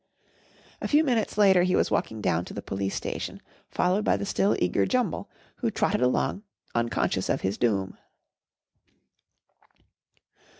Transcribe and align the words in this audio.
A 0.81 0.87
few 0.87 1.03
minutes 1.03 1.37
later 1.37 1.61
he 1.61 1.75
was 1.75 1.91
walking 1.91 2.21
down 2.21 2.43
to 2.45 2.55
the 2.55 2.61
Police 2.63 2.95
Station 2.95 3.39
followed 3.69 4.03
by 4.03 4.17
the 4.17 4.25
still 4.25 4.55
eager 4.57 4.87
Jumble, 4.87 5.29
who 5.57 5.69
trotted 5.69 6.01
along, 6.01 6.41
unconscious 6.73 7.29
of 7.29 7.41
his 7.41 7.55
doom. 7.55 7.95